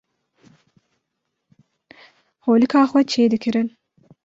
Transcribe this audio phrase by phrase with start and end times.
[2.45, 3.67] holika xwe çê dikirin